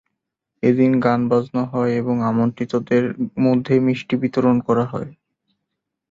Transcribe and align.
এদিন 0.63 0.91
গান-বাজনা 0.99 1.63
হয় 1.71 1.93
এবং 1.95 2.15
আমন্ত্রিতদের 2.29 3.03
মধ্যে 3.41 3.73
মিষ্টি 3.87 4.15
বিতরণ 4.21 4.57
করা 4.67 4.85
হয়। 4.85 5.11